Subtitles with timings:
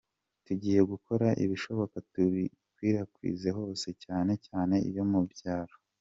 [0.45, 5.75] Tugiye gukora ibishoboka tubikwirakwize hose cyane cyane iyo mu byaro”.